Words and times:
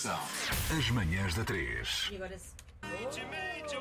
São 0.00 0.18
as 0.78 0.90
manhãs 0.90 1.34
da 1.34 1.44
3. 1.44 2.12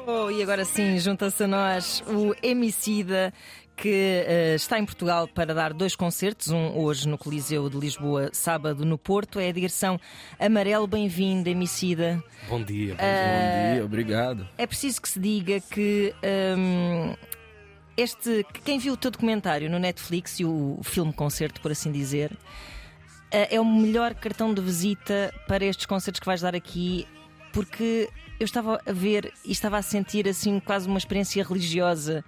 Oh, 0.06 0.30
e 0.30 0.44
agora 0.44 0.66
sim, 0.66 1.00
junta-se 1.00 1.46
a 1.46 1.48
nós 1.48 2.04
o 2.08 2.36
Emicida, 2.44 3.34
que 3.78 4.26
eh, 4.28 4.56
está 4.56 4.78
em 4.78 4.84
Portugal 4.84 5.30
para 5.30 5.54
dar 5.54 5.72
dois 5.72 5.96
concertos, 5.96 6.50
um 6.50 6.78
hoje 6.78 7.08
no 7.08 7.18
Coliseu 7.18 7.70
de 7.70 7.78
Lisboa, 7.78 8.32
sábado 8.34 8.84
no 8.84 8.98
Porto. 8.98 9.40
É 9.40 9.48
a 9.48 9.54
direção 9.54 9.98
Amarelo. 10.38 10.88
Bem-vindo, 10.88 11.48
Emicida. 11.48 12.22
Bom 12.50 12.62
dia. 12.62 12.96
Bom 12.96 13.02
Eh, 13.02 13.68
Bom 13.70 13.74
dia, 13.76 13.86
obrigado. 13.86 14.46
É 14.58 14.68
preciso 14.68 15.02
que 15.02 15.08
se 15.08 15.22
diga 15.22 15.62
que 15.62 16.14
hum, 16.58 17.16
este, 17.96 18.46
que 18.54 18.60
quem 18.60 18.78
viu 18.78 18.92
o 18.92 18.98
teu 18.98 19.10
documentário 19.10 19.70
no 19.70 19.80
Netflix 19.80 20.38
e 20.42 20.44
o 20.44 20.82
filme 20.84 21.14
concerto, 21.14 21.62
por 21.62 21.72
assim 21.72 21.94
dizer, 21.94 22.38
é 23.32 23.60
o 23.60 23.66
melhor 23.66 24.14
cartão 24.16 24.54
de 24.54 24.62
visita 24.62 25.34
para 25.48 25.66
estes 25.66 25.86
concertos 25.86 26.20
que 26.20 26.26
vais 26.26 26.42
dar 26.42 26.56
aqui, 26.56 27.08
porque 27.54 28.10
eu 28.40 28.46
estava 28.46 28.82
a 28.86 28.92
ver 28.92 29.34
e 29.44 29.52
estava 29.52 29.78
a 29.78 29.82
sentir 29.82 30.28
assim 30.28 30.60
quase 30.60 30.88
uma 30.88 30.98
experiência 30.98 31.44
religiosa 31.44 32.24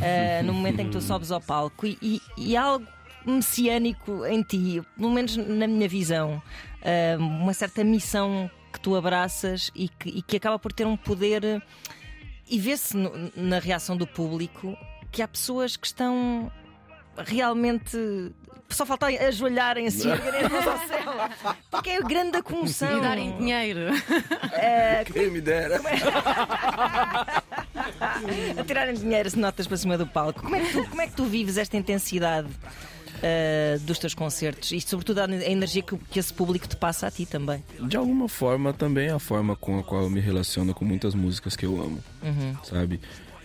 eh, 0.00 0.42
no 0.42 0.54
momento 0.54 0.80
em 0.80 0.86
que 0.86 0.92
tu 0.92 1.00
sobes 1.00 1.30
ao 1.30 1.40
palco. 1.40 1.86
E, 1.86 1.98
e, 2.00 2.22
e 2.36 2.56
algo 2.56 2.86
messiânico 3.26 4.24
em 4.24 4.42
ti, 4.42 4.82
pelo 4.96 5.10
menos 5.10 5.36
na 5.36 5.66
minha 5.66 5.86
visão, 5.86 6.42
eh, 6.80 7.16
uma 7.18 7.52
certa 7.52 7.84
missão 7.84 8.50
que 8.72 8.80
tu 8.80 8.96
abraças 8.96 9.70
e 9.74 9.88
que, 9.88 10.08
e 10.08 10.22
que 10.22 10.36
acaba 10.38 10.58
por 10.58 10.72
ter 10.72 10.86
um 10.86 10.96
poder 10.96 11.44
eh, 11.44 11.60
e 12.48 12.58
vê-se 12.58 12.96
na 13.36 13.58
reação 13.58 13.96
do 13.96 14.06
público 14.06 14.76
que 15.12 15.22
há 15.22 15.28
pessoas 15.28 15.76
que 15.76 15.86
estão 15.86 16.50
realmente. 17.26 17.96
Só 18.68 18.86
falta 18.86 19.06
ajoelharem 19.06 19.88
assim, 19.88 20.06
mãos 20.08 20.66
ao 20.68 20.78
céu. 20.86 21.56
Porque 21.72 21.90
é 21.90 21.96
a 21.96 22.02
grande 22.02 22.40
comoção. 22.40 22.98
E 22.98 23.00
darem 23.00 23.36
dinheiro. 23.36 23.80
Quem 25.12 25.28
me 25.30 25.40
dera. 25.40 25.80
a 28.56 28.64
tirarem 28.64 28.94
dinheiro 28.94 29.28
se 29.30 29.38
notas 29.38 29.66
para 29.66 29.76
cima 29.76 29.98
do 29.98 30.06
palco. 30.06 30.40
Como 30.42 30.54
é 30.54 30.60
que 30.60 30.72
tu, 30.72 30.84
como 30.88 31.02
é 31.02 31.06
que 31.06 31.12
tu 31.14 31.24
vives 31.24 31.56
esta 31.56 31.76
intensidade 31.76 32.48
ah, 33.22 33.76
dos 33.80 33.98
teus 33.98 34.14
concertos 34.14 34.70
e, 34.72 34.80
sobretudo, 34.80 35.18
a 35.20 35.24
a 35.24 35.50
energia 35.50 35.82
que, 35.82 35.96
que 35.96 36.18
esse 36.18 36.32
público 36.32 36.66
te 36.68 36.76
passa 36.76 37.06
a 37.06 37.10
ti 37.10 37.26
também? 37.26 37.64
De 37.80 37.96
alguma 37.96 38.28
forma, 38.28 38.72
também 38.72 39.08
é 39.08 39.12
a 39.12 39.18
forma 39.18 39.56
com 39.56 39.78
a 39.78 39.82
qual 39.82 40.02
eu 40.02 40.10
me 40.10 40.20
relaciono 40.20 40.72
com 40.74 40.84
muitas 40.84 41.14
músicas 41.14 41.56
que 41.56 41.66
eu 41.66 41.80
amo, 41.80 41.98
Uhum. 42.22 42.56
sabe? 42.64 43.00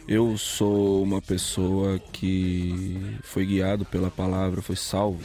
Eu 0.07 0.37
sou 0.37 1.01
uma 1.01 1.19
pessoa 1.19 1.97
que 1.97 3.17
foi 3.23 3.43
guiado 3.43 3.83
pela 3.85 4.11
palavra, 4.11 4.61
foi 4.61 4.75
salvo 4.75 5.19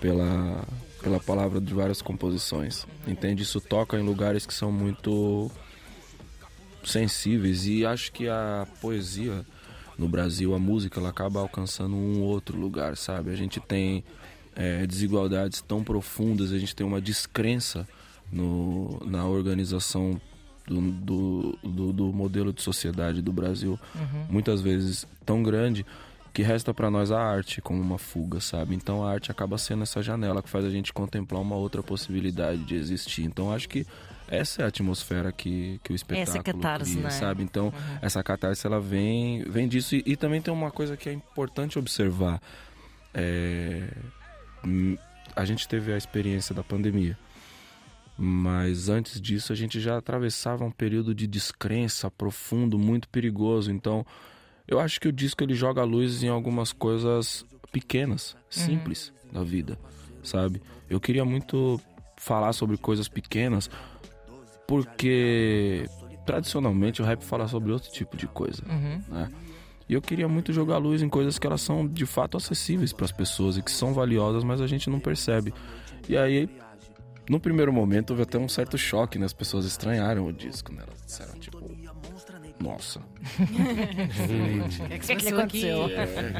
pela, 0.00 0.64
pela 1.02 1.18
palavra 1.18 1.60
de 1.60 1.74
várias 1.74 2.00
composições. 2.00 2.86
Entende? 3.06 3.42
Isso 3.42 3.60
toca 3.60 3.98
em 3.98 4.02
lugares 4.02 4.46
que 4.46 4.54
são 4.54 4.70
muito 4.70 5.50
sensíveis 6.84 7.66
e 7.66 7.84
acho 7.84 8.12
que 8.12 8.28
a 8.28 8.66
poesia 8.80 9.44
no 9.98 10.08
Brasil, 10.08 10.54
a 10.54 10.58
música, 10.58 11.00
ela 11.00 11.10
acaba 11.10 11.40
alcançando 11.40 11.96
um 11.96 12.22
outro 12.22 12.56
lugar, 12.56 12.96
sabe? 12.96 13.30
A 13.30 13.36
gente 13.36 13.58
tem 13.58 14.04
é, 14.54 14.86
desigualdades 14.86 15.60
tão 15.60 15.82
profundas, 15.82 16.52
a 16.52 16.58
gente 16.58 16.76
tem 16.76 16.86
uma 16.86 17.00
descrença 17.00 17.88
no, 18.32 19.00
na 19.04 19.26
organização 19.26 20.20
do, 20.66 21.58
do, 21.62 21.92
do, 21.92 22.12
modelo 22.12 22.52
de 22.52 22.62
sociedade 22.62 23.20
do 23.20 23.32
Brasil, 23.32 23.78
muitas 24.28 24.60
vezes 24.60 25.06
tão 25.24 25.42
grande 25.42 25.84
que 26.32 26.42
resta 26.42 26.72
para 26.72 26.90
nós 26.90 27.10
a 27.10 27.20
arte 27.20 27.60
como 27.60 27.80
uma 27.80 27.98
fuga, 27.98 28.40
sabe? 28.40 28.74
Então 28.74 29.04
a 29.04 29.10
arte 29.10 29.30
acaba 29.30 29.58
sendo 29.58 29.82
essa 29.82 30.02
janela 30.02 30.42
que 30.42 30.48
faz 30.48 30.64
a 30.64 30.70
gente 30.70 30.92
contemplar 30.92 31.42
uma 31.42 31.56
outra 31.56 31.82
possibilidade 31.82 32.64
de 32.64 32.74
existir. 32.74 33.22
Então 33.22 33.52
acho 33.52 33.68
que 33.68 33.86
essa 34.28 34.62
é 34.62 34.64
a 34.64 34.68
atmosfera 34.68 35.30
que, 35.30 35.78
que 35.84 35.92
o 35.92 35.94
espetáculo 35.94 36.42
catarse, 36.42 36.92
cria, 36.92 37.02
não 37.02 37.08
é? 37.08 37.12
sabe? 37.12 37.42
Então 37.42 37.72
essa 38.00 38.22
catarse 38.22 38.66
ela 38.66 38.80
vem, 38.80 39.42
vem 39.44 39.68
disso 39.68 39.94
e, 39.94 40.02
e 40.06 40.16
também 40.16 40.40
tem 40.40 40.52
uma 40.52 40.70
coisa 40.70 40.96
que 40.96 41.08
é 41.08 41.12
importante 41.12 41.78
observar. 41.78 42.40
É, 43.12 43.88
hum, 44.64 44.96
a 45.36 45.44
gente 45.44 45.68
teve 45.68 45.92
a 45.92 45.98
experiência 45.98 46.54
da 46.54 46.62
pandemia. 46.62 47.18
Mas 48.16 48.88
antes 48.88 49.20
disso 49.20 49.52
a 49.52 49.56
gente 49.56 49.80
já 49.80 49.96
atravessava 49.96 50.64
um 50.64 50.70
período 50.70 51.14
de 51.14 51.26
descrença 51.26 52.10
profundo, 52.10 52.78
muito 52.78 53.08
perigoso. 53.08 53.70
Então, 53.70 54.04
eu 54.68 54.78
acho 54.78 55.00
que 55.00 55.08
o 55.08 55.12
disco 55.12 55.42
ele 55.42 55.54
joga 55.54 55.80
a 55.80 55.84
luz 55.84 56.22
em 56.22 56.28
algumas 56.28 56.72
coisas 56.72 57.44
pequenas, 57.72 58.36
simples 58.50 59.12
da 59.32 59.42
vida, 59.42 59.78
sabe? 60.22 60.62
Eu 60.88 61.00
queria 61.00 61.24
muito 61.24 61.80
falar 62.16 62.52
sobre 62.52 62.76
coisas 62.76 63.08
pequenas 63.08 63.70
porque 64.66 65.86
tradicionalmente 66.24 67.02
o 67.02 67.04
rap 67.04 67.24
fala 67.24 67.48
sobre 67.48 67.72
outro 67.72 67.90
tipo 67.90 68.16
de 68.16 68.26
coisa, 68.26 68.62
né? 69.08 69.30
E 69.88 69.94
eu 69.94 70.00
queria 70.00 70.28
muito 70.28 70.52
jogar 70.52 70.76
a 70.76 70.78
luz 70.78 71.02
em 71.02 71.08
coisas 71.08 71.38
que 71.38 71.46
elas 71.46 71.60
são 71.60 71.86
de 71.88 72.06
fato 72.06 72.36
acessíveis 72.36 72.92
para 72.92 73.04
as 73.04 73.12
pessoas 73.12 73.56
e 73.56 73.62
que 73.62 73.70
são 73.70 73.92
valiosas, 73.92 74.44
mas 74.44 74.60
a 74.60 74.66
gente 74.66 74.88
não 74.88 75.00
percebe. 75.00 75.52
E 76.08 76.16
aí 76.16 76.48
no 77.28 77.38
primeiro 77.40 77.72
momento 77.72 78.10
houve 78.10 78.22
até 78.22 78.38
um 78.38 78.48
certo 78.48 78.76
choque, 78.78 79.18
né? 79.18 79.26
As 79.26 79.32
pessoas 79.32 79.64
estranharam 79.64 80.26
o 80.26 80.32
disco, 80.32 80.72
né? 80.72 80.82
Elas 80.86 81.02
disseram, 81.04 81.34
tipo, 81.38 81.70
nossa. 82.60 83.00
O 83.00 83.02
que 84.88 84.94
é 84.94 84.98
que 84.98 85.12
é 85.12 85.16
que 85.16 85.28
aconteceu? 85.28 85.84
É, 85.86 86.06
cara, 86.06 86.32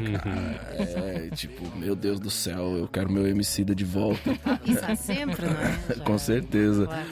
é, 0.73 1.29
tipo, 1.35 1.75
meu 1.77 1.95
Deus 1.95 2.19
do 2.19 2.29
céu, 2.29 2.77
eu 2.77 2.87
quero 2.87 3.11
meu 3.11 3.27
Emicida 3.27 3.75
de 3.75 3.83
volta. 3.83 4.31
Isso 4.65 4.85
há 4.85 4.95
sempre, 4.95 5.45
é? 5.45 5.95
Já- 5.97 6.03
Com 6.05 6.17
certeza. 6.17 6.85
Claro. 6.85 7.07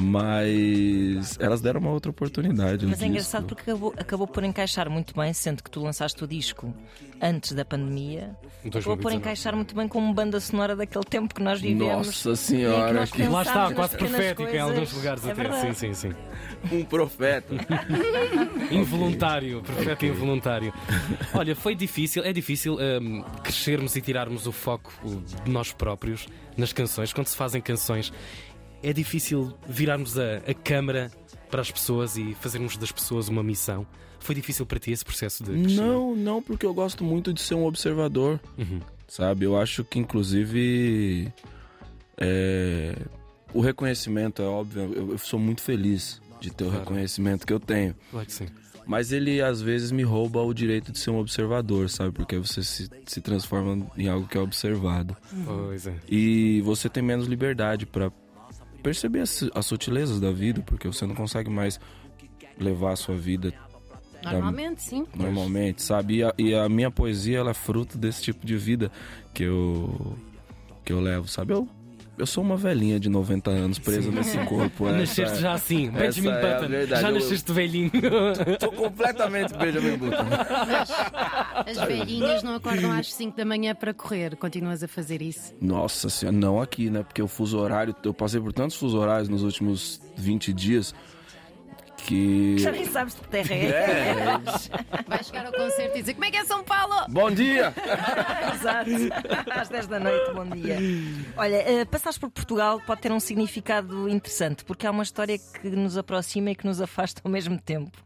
Mas 0.00 1.36
elas 1.40 1.60
deram 1.60 1.80
uma 1.80 1.90
outra 1.90 2.10
oportunidade. 2.10 2.86
Mas 2.86 2.94
é 2.94 2.96
disco. 2.98 3.06
engraçado 3.06 3.46
porque 3.46 3.68
acabou, 3.68 3.92
acabou 3.96 4.26
por 4.28 4.44
encaixar 4.44 4.88
muito 4.88 5.12
bem, 5.12 5.32
sendo 5.32 5.60
que 5.60 5.68
tu 5.68 5.82
lançaste 5.82 6.22
o 6.22 6.26
disco 6.26 6.72
antes 7.20 7.50
da 7.52 7.64
pandemia. 7.64 8.36
Acabou 8.64 8.96
por 8.96 9.10
2019. 9.10 9.16
encaixar 9.16 9.56
muito 9.56 9.74
bem 9.74 9.88
como 9.88 10.14
banda 10.14 10.38
sonora 10.38 10.76
daquele 10.76 11.04
tempo 11.04 11.34
que 11.34 11.42
nós 11.42 11.60
vivemos. 11.60 12.06
Nossa 12.06 12.36
senhora, 12.36 13.06
que 13.08 13.24
Lá 13.24 13.42
está, 13.42 13.72
quase 13.74 13.96
profético 13.96 14.42
em 14.48 14.58
alguns 14.60 14.92
lugares 14.92 15.26
É 15.26 15.32
até. 15.32 15.42
verdade. 15.42 15.74
Sim, 15.76 15.92
sim, 15.92 16.12
sim. 16.12 16.76
um 16.76 16.84
profeta. 16.84 17.54
Involuntário, 18.70 19.62
perfeito 19.62 20.06
involuntário. 20.06 20.72
Olha, 21.34 21.56
foi 21.56 21.74
difícil, 21.74 22.22
é 22.22 22.32
difícil 22.32 22.76
hum, 22.76 23.24
crescermos 23.42 23.96
e 23.96 24.00
tirarmos 24.00 24.46
o 24.46 24.52
foco 24.52 24.92
de 25.44 25.50
nós 25.50 25.72
próprios 25.72 26.26
nas 26.56 26.72
canções. 26.72 27.12
Quando 27.12 27.26
se 27.28 27.36
fazem 27.36 27.60
canções, 27.60 28.12
é 28.82 28.92
difícil 28.92 29.52
virarmos 29.68 30.18
a, 30.18 30.36
a 30.46 30.54
câmara 30.54 31.10
para 31.50 31.60
as 31.60 31.70
pessoas 31.70 32.16
e 32.16 32.34
fazermos 32.34 32.76
das 32.76 32.92
pessoas 32.92 33.28
uma 33.28 33.42
missão. 33.42 33.86
Foi 34.20 34.34
difícil 34.34 34.66
para 34.66 34.78
ti 34.78 34.90
esse 34.90 35.04
processo 35.04 35.44
de 35.44 35.50
crescimento? 35.52 35.80
Não, 35.80 36.14
não, 36.16 36.42
porque 36.42 36.66
eu 36.66 36.74
gosto 36.74 37.02
muito 37.04 37.32
de 37.32 37.40
ser 37.40 37.54
um 37.54 37.64
observador. 37.64 38.40
Uhum. 38.58 38.80
Sabe? 39.06 39.44
Eu 39.46 39.56
acho 39.58 39.84
que, 39.84 39.98
inclusive, 39.98 41.32
é, 42.16 42.94
o 43.54 43.60
reconhecimento 43.60 44.42
é 44.42 44.44
óbvio. 44.46 44.92
Eu, 45.12 45.18
sou 45.18 45.38
muito 45.38 45.62
feliz 45.62 46.20
de 46.40 46.50
ter 46.50 46.64
o 46.64 46.68
Claro. 46.68 46.84
reconhecimento 46.84 47.46
que 47.46 47.52
eu 47.52 47.60
tenho. 47.60 47.94
Claro 48.10 48.26
que 48.26 48.32
sim. 48.32 48.46
Mas 48.86 49.12
ele, 49.12 49.40
às 49.42 49.60
vezes, 49.60 49.90
me 49.92 50.02
rouba 50.02 50.42
o 50.42 50.52
direito 50.54 50.90
de 50.92 50.98
ser 50.98 51.10
um 51.10 51.18
observador, 51.18 51.90
sabe? 51.90 52.10
Porque 52.10 52.36
você 52.38 52.62
se, 52.62 52.88
se 53.06 53.20
transforma 53.20 53.86
em 53.96 54.08
algo 54.08 54.26
que 54.26 54.36
é 54.36 54.40
observado. 54.40 55.14
Pois 55.44 55.86
é. 55.86 55.94
E 56.08 56.60
você 56.62 56.88
tem 56.88 57.02
menos 57.02 57.26
liberdade 57.26 57.84
pra 57.84 58.10
perceber 58.82 59.20
as, 59.20 59.48
as 59.54 59.66
sutilezas 59.66 60.20
da 60.20 60.30
vida, 60.30 60.62
porque 60.62 60.86
você 60.86 61.06
não 61.06 61.14
consegue 61.14 61.50
mais 61.50 61.80
levar 62.58 62.92
a 62.92 62.96
sua 62.96 63.16
vida 63.16 63.52
Normalmente, 64.22 64.82
sim. 64.82 65.06
normalmente, 65.14 65.82
sabe? 65.82 66.16
E 66.16 66.24
a, 66.24 66.34
e 66.36 66.54
a 66.54 66.68
minha 66.68 66.90
poesia 66.90 67.38
ela 67.38 67.50
é 67.50 67.54
fruto 67.54 67.96
desse 67.96 68.22
tipo 68.22 68.44
de 68.44 68.56
vida 68.56 68.90
que 69.32 69.44
eu 69.44 70.16
que 70.84 70.92
eu 70.92 71.00
levo, 71.00 71.28
sabe? 71.28 71.52
Eu 71.52 71.68
eu 72.18 72.26
sou 72.26 72.42
uma 72.44 72.56
velhinha 72.56 72.98
de 73.00 73.08
90 73.08 73.50
anos 73.50 73.78
presa 73.78 74.10
nesse 74.10 74.36
corpo. 74.46 74.86
essa- 74.88 74.98
Nasceste 74.98 75.40
já 75.40 75.52
assim, 75.52 75.90
Benjamin 75.90 76.28
é 76.28 76.40
Button. 76.40 76.68
verdade. 76.68 77.02
já 77.02 77.08
Eu- 77.08 77.14
nasceste 77.14 77.52
velhinho. 77.52 77.90
Sou 78.60 78.72
completamente 78.72 79.54
Benjamin 79.56 79.96
Button. 79.96 80.26
As 81.66 81.76
velhinhas 81.86 82.42
não 82.42 82.54
acordam 82.54 82.90
às 82.92 83.12
5 83.12 83.36
da 83.36 83.44
manhã 83.44 83.74
para 83.74 83.92
correr. 83.94 84.36
Continuas 84.36 84.82
a 84.82 84.88
fazer 84.88 85.22
isso. 85.22 85.54
Nossa 85.60 86.08
senhora, 86.08 86.36
não 86.36 86.60
aqui, 86.60 86.90
né? 86.90 87.02
Porque 87.02 87.22
o 87.22 87.28
fuso 87.28 87.58
horário, 87.58 87.94
eu 88.04 88.12
passei 88.14 88.40
por 88.40 88.52
tantos 88.52 88.76
fuso 88.76 88.98
horários 88.98 89.28
nos 89.28 89.42
últimos 89.42 90.00
20 90.16 90.52
dias 90.52 90.94
que. 92.08 92.56
Já 92.58 92.72
nem 92.72 92.86
sabes 92.86 93.14
de 93.14 93.20
que 93.20 93.28
terra 93.28 93.54
é. 93.54 93.66
É, 93.66 94.38
Vais 95.06 95.26
chegar 95.26 95.44
ao 95.44 95.52
concerto 95.52 95.98
e 95.98 96.00
dizer 96.00 96.14
como 96.14 96.24
é 96.24 96.30
que 96.30 96.36
é 96.38 96.44
São 96.44 96.64
Paulo? 96.64 96.94
bom 97.10 97.30
dia! 97.30 97.74
Exato. 98.54 98.90
Às 99.50 99.68
10 99.68 99.86
da 99.88 100.00
noite, 100.00 100.32
bom 100.32 100.46
dia. 100.46 100.78
Olha, 101.36 101.56
eh, 101.56 101.84
passares 101.84 102.16
por 102.16 102.30
Portugal 102.30 102.80
pode 102.86 103.02
ter 103.02 103.12
um 103.12 103.20
significado 103.20 104.08
interessante, 104.08 104.64
porque 104.64 104.86
há 104.86 104.90
uma 104.90 105.02
história 105.02 105.38
que 105.38 105.68
nos 105.68 105.98
aproxima 105.98 106.50
e 106.50 106.54
que 106.54 106.66
nos 106.66 106.80
afasta 106.80 107.20
ao 107.22 107.30
mesmo 107.30 107.60
tempo. 107.60 107.98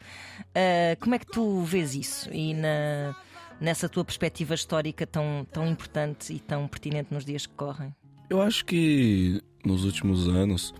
Eh, 0.53 0.97
como 1.01 1.15
é 1.15 1.19
que 1.19 1.27
tu 1.27 1.61
vês 1.63 1.95
isso? 1.95 2.29
E 2.33 2.55
na, 2.55 3.15
nessa 3.61 3.89
tua 3.89 4.05
perspectiva 4.05 4.55
histórica 4.55 5.07
tão, 5.07 5.47
tão 5.53 5.67
importante 5.69 6.33
e 6.33 6.41
tão 6.41 6.67
pertinente 6.67 7.15
nos 7.15 7.25
dias 7.25 7.47
que 7.47 7.55
correm? 7.55 7.95
Eu 8.29 8.43
acho 8.43 8.65
que 8.65 9.41
nos 9.65 9.85
últimos 9.85 10.29
anos 10.29 10.75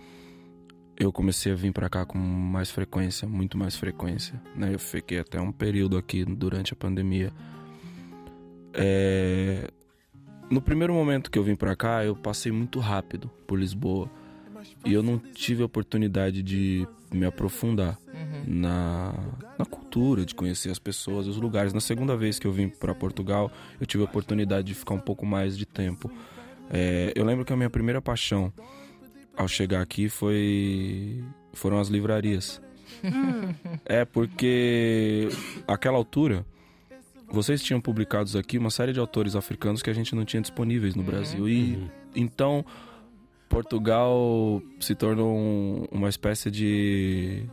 eu 0.97 1.11
comecei 1.11 1.51
a 1.51 1.55
vir 1.55 1.71
para 1.71 1.89
cá 1.89 2.05
com 2.05 2.17
mais 2.17 2.69
frequência, 2.69 3.27
muito 3.27 3.57
mais 3.57 3.75
frequência. 3.75 4.41
Né? 4.55 4.73
Eu 4.73 4.79
fiquei 4.79 5.19
até 5.19 5.39
um 5.39 5.51
período 5.51 5.97
aqui 5.97 6.23
durante 6.23 6.73
a 6.73 6.75
pandemia. 6.75 7.31
É... 8.73 9.69
No 10.49 10.61
primeiro 10.61 10.93
momento 10.93 11.31
que 11.31 11.39
eu 11.39 11.43
vim 11.43 11.55
para 11.55 11.75
cá, 11.75 12.03
eu 12.05 12.15
passei 12.15 12.51
muito 12.51 12.79
rápido 12.79 13.29
por 13.47 13.59
Lisboa 13.59 14.09
e 14.85 14.93
eu 14.93 15.01
não 15.01 15.17
tive 15.17 15.63
a 15.63 15.65
oportunidade 15.65 16.43
de 16.43 16.87
me 17.11 17.25
aprofundar 17.25 17.97
Uhum. 18.13 18.59
na, 18.61 19.13
na 19.57 19.65
cultura, 19.65 20.25
de 20.25 20.35
conhecer 20.35 20.69
as 20.69 20.79
pessoas, 20.79 21.27
os 21.27 21.37
lugares. 21.37 21.73
Na 21.73 21.81
segunda 21.81 22.15
vez 22.15 22.37
que 22.37 22.45
eu 22.45 22.51
vim 22.51 22.69
para 22.69 22.93
Portugal, 22.93 23.51
eu 23.79 23.85
tive 23.85 24.03
a 24.03 24.05
oportunidade 24.05 24.67
de 24.67 24.73
ficar 24.73 24.93
um 24.93 24.99
pouco 24.99 25.25
mais 25.25 25.57
de 25.57 25.65
tempo. 25.65 26.11
É, 26.69 27.11
eu 27.15 27.25
lembro 27.25 27.43
que 27.43 27.51
a 27.51 27.55
minha 27.55 27.69
primeira 27.69 28.01
paixão 28.01 28.53
ao 29.35 29.47
chegar 29.47 29.81
aqui 29.81 30.09
foi 30.09 31.23
foram 31.53 31.79
as 31.79 31.87
livrarias. 31.89 32.61
é 33.85 34.05
porque 34.05 35.27
aquela 35.67 35.97
altura 35.97 36.45
vocês 37.27 37.61
tinham 37.63 37.81
publicados 37.81 38.35
aqui 38.35 38.57
uma 38.57 38.69
série 38.69 38.93
de 38.93 38.99
autores 38.99 39.35
africanos 39.35 39.81
que 39.81 39.89
a 39.89 39.93
gente 39.93 40.13
não 40.15 40.23
tinha 40.23 40.41
disponíveis 40.41 40.93
no 40.95 41.03
Brasil. 41.03 41.49
E 41.49 41.89
então 42.15 42.63
Portugal 43.49 44.61
se 44.79 44.95
tornou 44.95 45.35
um- 45.35 45.85
uma 45.91 46.09
espécie 46.09 46.49
de 46.51 47.43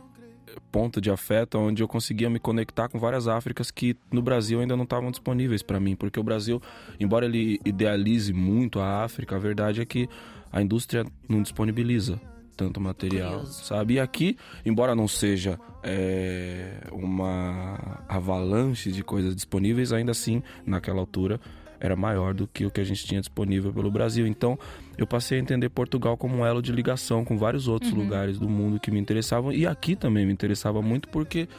ponto 0.71 0.99
de 1.01 1.09
afeto 1.11 1.57
onde 1.57 1.81
eu 1.83 1.87
conseguia 1.87 2.29
me 2.29 2.39
conectar 2.39 2.87
com 2.89 2.99
várias 2.99 3.27
Áfricas 3.27 3.71
que 3.71 3.95
no 4.11 4.21
Brasil 4.21 4.59
ainda 4.59 4.75
não 4.75 4.83
estavam 4.83 5.09
disponíveis 5.11 5.61
para 5.63 5.79
mim, 5.79 5.95
porque 5.95 6.19
o 6.19 6.23
Brasil, 6.23 6.61
embora 6.99 7.25
ele 7.25 7.59
idealize 7.65 8.31
muito 8.33 8.79
a 8.79 9.03
África, 9.03 9.35
a 9.35 9.39
verdade 9.39 9.81
é 9.81 9.85
que 9.85 10.07
a 10.51 10.61
indústria 10.61 11.05
não 11.27 11.41
disponibiliza 11.41 12.19
tanto 12.55 12.79
material, 12.79 13.39
Curioso. 13.39 13.63
sabe? 13.65 13.95
E 13.95 13.99
aqui, 13.99 14.37
embora 14.65 14.93
não 14.93 15.07
seja 15.07 15.59
é, 15.83 16.81
uma 16.91 18.03
avalanche 18.07 18.91
de 18.91 19.03
coisas 19.03 19.35
disponíveis, 19.35 19.91
ainda 19.91 20.11
assim, 20.11 20.43
naquela 20.65 20.99
altura, 20.99 21.39
era 21.79 21.95
maior 21.95 22.35
do 22.35 22.47
que 22.47 22.63
o 22.65 22.69
que 22.69 22.79
a 22.79 22.83
gente 22.83 23.03
tinha 23.05 23.19
disponível 23.19 23.73
pelo 23.73 23.89
Brasil. 23.89 24.27
Então, 24.27 24.59
eu 24.95 25.07
passei 25.07 25.39
a 25.39 25.41
entender 25.41 25.69
Portugal 25.69 26.15
como 26.15 26.37
um 26.37 26.45
elo 26.45 26.61
de 26.61 26.71
ligação 26.71 27.25
com 27.25 27.35
vários 27.37 27.67
outros 27.67 27.91
lugares 27.91 28.37
do 28.37 28.47
mundo 28.47 28.79
que 28.79 28.91
me 28.91 28.99
interessavam. 28.99 29.51
E 29.51 29.65
aqui 29.65 29.95
também 29.95 30.25
me 30.25 30.31
interessava 30.31 30.79
muito 30.83 31.09
porque 31.09 31.49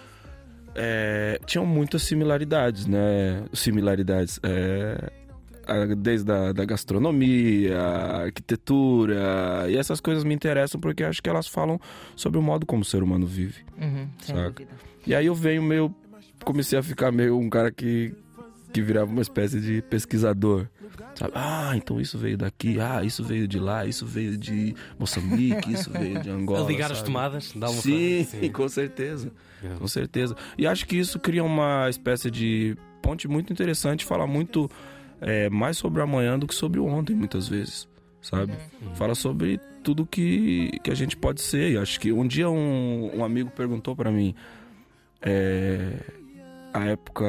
é, 0.77 1.41
tinham 1.45 1.67
muitas 1.67 2.03
similaridades, 2.03 2.87
né? 2.87 3.45
Similaridades. 3.53 4.39
é, 4.45 5.11
desde 5.99 6.31
a 6.31 6.53
da 6.53 6.65
gastronomia, 6.65 7.79
arquitetura. 8.25 9.67
E 9.69 9.77
essas 9.77 10.01
coisas 10.01 10.25
me 10.25 10.35
interessam 10.35 10.81
porque 10.81 11.05
acho 11.05 11.23
que 11.23 11.29
elas 11.29 11.47
falam 11.47 11.81
sobre 12.17 12.39
o 12.39 12.43
modo 12.43 12.67
como 12.67 12.83
o 12.83 12.85
ser 12.85 13.03
humano 13.03 13.27
vive. 13.27 13.65
Uhum, 13.81 14.09
sem 14.21 14.35
Saca. 14.35 14.51
dúvida. 14.51 14.71
E 15.07 15.15
aí 15.15 15.27
eu 15.27 15.35
venho 15.35 15.63
meio. 15.63 15.95
Comecei 16.45 16.79
a 16.79 16.83
ficar 16.83 17.13
meio 17.13 17.39
um 17.39 17.49
cara 17.49 17.71
que, 17.71 18.13
que 18.73 18.83
virava 18.83 19.11
uma 19.11 19.23
espécie 19.23 19.61
de 19.61 19.83
pesquisador. 19.83 20.67
Sabe? 21.15 21.33
Ah, 21.35 21.73
então 21.77 22.01
isso 22.01 22.17
veio 22.19 22.39
daqui, 22.39 22.81
ah, 22.81 23.03
isso 23.05 23.23
veio 23.23 23.47
de 23.47 23.59
lá, 23.59 23.85
isso 23.85 24.07
veio 24.07 24.37
de 24.37 24.75
Moçambique, 24.99 25.73
isso 25.73 25.91
veio 25.91 26.21
de 26.21 26.31
Angola. 26.31 26.67
Ligar 26.67 26.91
as 26.91 26.99
sabe? 26.99 27.11
tomadas, 27.11 27.53
dá 27.55 27.69
uma 27.69 27.83
Sim, 27.83 28.25
Sim. 28.25 28.51
com 28.51 28.69
certeza. 28.69 29.31
É. 29.63 29.77
Com 29.79 29.87
certeza. 29.87 30.35
E 30.57 30.67
acho 30.67 30.87
que 30.87 30.97
isso 30.97 31.19
cria 31.21 31.45
uma 31.45 31.89
espécie 31.89 32.31
de 32.31 32.77
ponte 33.03 33.29
muito 33.29 33.53
interessante, 33.53 34.05
fala 34.05 34.27
muito 34.27 34.71
é, 35.23 35.49
mais 35.49 35.79
sobre 35.79 36.01
o 36.01 36.03
amanhã 36.03 36.39
do 36.39 36.47
que 36.47 36.55
sobre 36.55 36.81
o 36.81 36.87
ontem, 36.87 37.15
muitas 37.15 37.49
vezes. 37.49 37.89
Sabe? 38.21 38.53
Fala 38.95 39.15
sobre 39.15 39.59
tudo 39.83 40.07
que, 40.07 40.79
que 40.83 40.91
a 40.91 40.95
gente 40.95 41.17
pode 41.17 41.41
ser. 41.41 41.73
E 41.73 41.77
acho 41.77 41.99
que 41.99 42.13
um 42.13 42.27
dia 42.27 42.51
um, 42.51 43.19
um 43.19 43.25
amigo 43.25 43.51
perguntou 43.51 43.97
pra 43.97 44.11
mim. 44.11 44.35
É, 45.21 45.99
a 46.73 46.85
época 46.87 47.25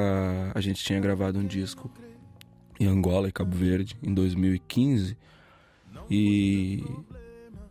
a 0.53 0.59
gente 0.59 0.83
tinha 0.83 0.99
gravado 0.99 1.37
um 1.37 1.45
disco 1.45 1.91
em 2.79 2.87
Angola 2.87 3.29
e 3.29 3.31
Cabo 3.31 3.55
Verde 3.55 3.95
em 4.01 4.13
2015 4.13 5.15
e, 6.09 6.83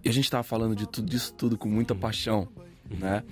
e 0.05 0.09
a 0.09 0.13
gente 0.13 0.31
tava 0.31 0.45
falando 0.45 0.77
de 0.77 0.87
tudo 0.87 1.09
disso 1.09 1.35
tudo 1.35 1.59
com 1.59 1.69
muita 1.69 1.95
paixão, 1.95 2.49
né? 2.89 3.25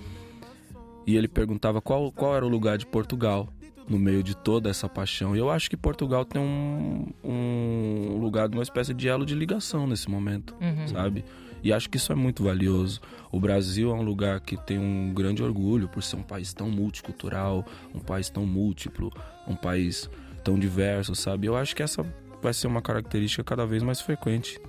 E 1.07 1.15
ele 1.15 1.27
perguntava 1.27 1.81
qual, 1.81 2.11
qual 2.11 2.35
era 2.35 2.45
o 2.45 2.49
lugar 2.49 2.77
de 2.77 2.85
Portugal 2.85 3.47
no 3.91 3.99
meio 3.99 4.23
de 4.23 4.33
toda 4.35 4.69
essa 4.69 4.87
paixão. 4.87 5.35
E 5.35 5.39
eu 5.39 5.49
acho 5.51 5.69
que 5.69 5.75
Portugal 5.75 6.23
tem 6.23 6.41
um, 6.41 7.07
um 7.21 8.17
lugar 8.21 8.47
de 8.47 8.55
uma 8.55 8.63
espécie 8.63 8.93
de 8.93 9.09
elo 9.09 9.25
de 9.25 9.35
ligação 9.35 9.85
nesse 9.85 10.09
momento, 10.09 10.55
sabe? 10.87 11.25
E 11.61 11.73
acho 11.73 11.89
que 11.89 11.97
isso 11.97 12.11
é 12.11 12.15
muito 12.15 12.41
valioso. 12.43 13.01
O 13.31 13.39
Brasil 13.39 13.91
é 13.91 13.93
um 13.93 14.01
lugar 14.01 14.39
que 14.39 14.55
tem 14.55 14.79
um 14.79 15.13
grande 15.13 15.43
orgulho 15.43 15.89
por 15.89 16.01
ser 16.01 16.15
um 16.15 16.23
país 16.23 16.53
tão 16.53 16.71
multicultural, 16.71 17.65
um 17.93 17.99
país 17.99 18.29
tão 18.29 18.45
múltiplo, 18.45 19.11
um 19.45 19.55
país 19.55 20.09
tão 20.43 20.57
diverso, 20.57 21.13
sabe? 21.13 21.47
Eu 21.47 21.55
acho 21.55 21.75
que 21.75 21.83
essa 21.83 22.01
vai 22.41 22.53
ser 22.53 22.67
uma 22.67 22.81
característica 22.81 23.43
cada 23.43 23.65
vez 23.65 23.83
mais 23.83 23.99
frequente. 23.99 24.59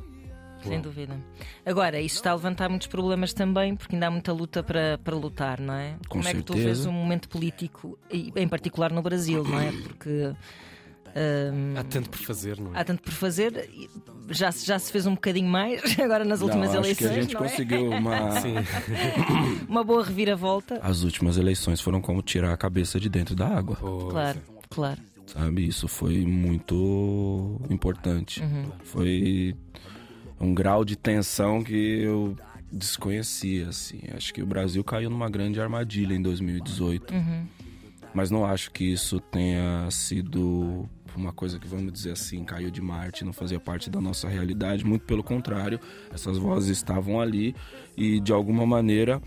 Sem 0.69 0.81
dúvida. 0.81 1.17
Agora, 1.65 2.01
isso 2.01 2.17
está 2.17 2.31
a 2.31 2.35
levantar 2.35 2.69
muitos 2.69 2.87
problemas 2.87 3.33
também, 3.33 3.75
porque 3.77 3.95
ainda 3.97 4.07
há 4.07 4.11
muita 4.11 4.33
luta 4.33 4.63
para, 4.63 4.99
para 5.03 5.15
lutar, 5.17 5.61
não 5.61 5.75
é? 5.75 5.93
Com 6.09 6.19
Como 6.19 6.29
é 6.29 6.35
que 6.35 6.43
tu 6.43 6.53
certeza. 6.55 6.75
vês 6.75 6.87
um 6.87 6.93
momento 6.93 7.29
político, 7.29 7.99
em 8.11 8.49
particular 8.49 8.93
no 8.93 9.03
Brasil, 9.03 9.43
não 9.45 9.61
é? 9.61 9.73
Porque 9.73 10.33
hum, 11.15 11.75
Há 11.77 11.85
tanto 11.85 12.09
por 12.11 12.19
fazer, 12.21 12.59
não 12.61 12.75
é? 12.75 12.81
há 12.81 12.85
tanto 12.85 13.03
por 13.03 13.13
fazer, 13.13 13.69
já, 14.31 14.51
se- 14.51 14.65
já 14.67 14.79
se 14.79 14.91
fez 14.91 15.07
um 15.07 15.15
bocadinho 15.15 15.49
mais 15.49 15.83
agora 16.01 16.25
nas 16.25 16.41
últimas 16.41 16.73
Não, 16.73 16.81
acho 16.81 16.89
eleições. 16.89 17.11
que 17.13 17.19
a 17.19 17.23
gente 17.23 17.37
é? 17.37 17.39
conseguiu 17.39 17.91
uma. 17.91 18.19
Uma 19.69 19.85
boa 19.85 20.05
reviravolta. 20.05 20.79
As 20.83 21.03
últimas 21.03 21.37
eleições 21.39 21.81
foram 21.81 22.01
como 22.01 22.21
tirar 22.23 22.53
a 22.53 22.57
cabeça 22.57 23.01
de 23.01 23.09
dentro 23.09 23.35
da 23.35 23.49
água, 23.49 23.77
Pois 23.81 24.11
Claro, 24.13 24.39
é. 24.39 24.63
claro. 24.69 25.01
sabe? 25.27 25.67
Isso 25.67 25.89
foi 25.89 26.25
muito 26.27 27.61
importante. 27.71 28.43
Foi 28.85 29.55
um 30.43 30.53
grau 30.53 30.85
de 30.85 30.97
tensão 30.97 31.63
que 31.63 32.03
eu 32.03 32.37
desconhecia, 32.71 33.69
assim. 33.69 34.01
Acho 34.15 34.35
que 34.35 34.43
o 34.43 34.47
Brasil 34.47 34.83
caiu 34.83 35.09
numa 35.09 35.31
grande 35.31 35.61
armadilha 35.61 36.15
em 36.15 36.21
2018. 36.21 37.15
Mas 38.13 38.31
não 38.31 38.45
acho 38.45 38.71
que 38.73 38.85
isso 38.85 39.21
tenha 39.21 39.89
sido 39.91 40.87
uma 41.17 41.33
coisa 41.33 41.59
que, 41.59 41.67
vamos 41.69 41.93
dizer 41.93 42.13
assim, 42.13 42.45
caiu 42.45 42.71
de 42.71 42.81
Marte, 42.81 43.25
não 43.25 43.33
fazia 43.33 43.61
parte 43.61 43.89
da 43.89 44.01
nossa 44.01 44.29
realidade. 44.29 44.85
Muito 44.85 45.05
pelo 45.05 45.23
contrário, 45.23 45.79
essas 46.13 46.37
vozes 46.37 46.77
estavam 46.77 47.21
ali 47.21 47.55
e, 47.97 48.19
de 48.21 48.33
alguma 48.33 48.67
maneira, 48.67 49.23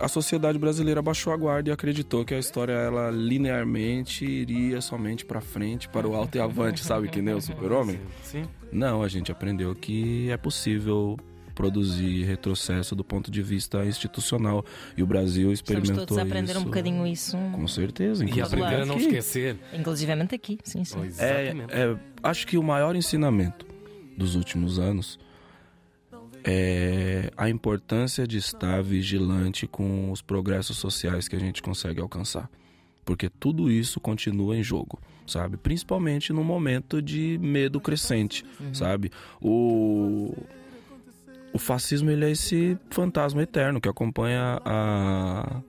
a 0.00 0.08
sociedade 0.08 0.58
brasileira 0.58 1.02
baixou 1.02 1.32
a 1.32 1.36
guarda 1.36 1.70
e 1.70 1.72
acreditou 1.72 2.24
que 2.24 2.34
a 2.34 2.38
história, 2.38 2.72
ela 2.72 3.10
linearmente 3.10 4.24
iria 4.24 4.80
somente 4.80 5.24
para 5.24 5.40
frente, 5.40 5.88
para 5.88 6.08
o 6.08 6.14
alto 6.14 6.36
e 6.36 6.40
avante, 6.40 6.82
sabe? 6.82 7.08
Que 7.08 7.20
nem 7.20 7.34
o 7.34 7.40
super-homem. 7.40 8.00
Sim. 8.22 8.44
Não, 8.72 9.02
a 9.02 9.08
gente 9.08 9.30
aprendeu 9.30 9.74
que 9.74 10.30
é 10.30 10.36
possível 10.36 11.18
produzir 11.54 12.24
retrocesso 12.24 12.96
do 12.96 13.04
ponto 13.04 13.30
de 13.30 13.42
vista 13.42 13.84
institucional 13.84 14.64
e 14.96 15.02
o 15.02 15.06
Brasil 15.06 15.52
Estamos 15.52 15.82
experimentou 15.82 16.06
todos 16.06 16.18
a 16.18 16.22
aprender 16.22 16.52
isso. 16.52 16.60
um 16.60 16.64
bocadinho 16.64 17.06
isso, 17.06 17.36
Com 17.52 17.68
certeza. 17.68 18.24
E 18.24 18.28
inclusive 18.28 18.62
aprender 18.62 18.82
a 18.82 18.86
não 18.86 18.96
esquecer. 18.96 19.56
inclusivamente 19.74 20.34
aqui. 20.34 20.58
Sim, 20.64 20.84
sim. 20.84 20.98
É, 21.18 21.54
é, 21.68 21.96
acho 22.22 22.46
que 22.46 22.56
o 22.56 22.62
maior 22.62 22.96
ensinamento 22.96 23.66
dos 24.16 24.34
últimos 24.36 24.78
anos 24.78 25.18
é 26.44 27.30
a 27.36 27.48
importância 27.48 28.26
de 28.26 28.38
estar 28.38 28.82
vigilante 28.82 29.66
com 29.66 30.10
os 30.10 30.22
progressos 30.22 30.78
sociais 30.78 31.28
que 31.28 31.36
a 31.36 31.38
gente 31.38 31.62
consegue 31.62 32.00
alcançar. 32.00 32.50
Porque 33.04 33.28
tudo 33.28 33.70
isso 33.70 33.98
continua 34.00 34.56
em 34.56 34.62
jogo, 34.62 35.00
sabe? 35.26 35.56
Principalmente 35.56 36.32
no 36.32 36.44
momento 36.44 37.02
de 37.02 37.38
medo 37.38 37.80
crescente, 37.80 38.44
sabe? 38.72 39.10
O 39.40 40.34
o 41.52 41.58
fascismo 41.58 42.10
ele 42.10 42.24
é 42.24 42.30
esse 42.30 42.78
fantasma 42.90 43.42
eterno 43.42 43.80
que 43.80 43.88
acompanha 43.88 44.60
a 44.64 45.60